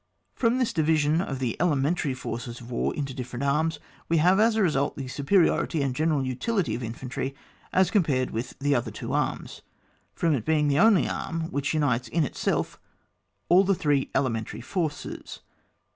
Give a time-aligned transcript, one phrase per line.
[0.33, 3.77] From this division of the elementary forces of war into different arms,
[4.09, 7.35] we have as a result, the superiority and general utility of Infantry
[7.71, 9.61] as compared with the other two arms,
[10.17, 12.79] firom its being the only arm which unites in itself
[13.47, 15.41] all the three elementary forces.